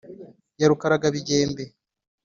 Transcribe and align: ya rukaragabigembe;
ya 0.59 0.67
rukaragabigembe; 0.71 1.63